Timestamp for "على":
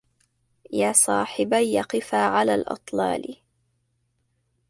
2.17-2.55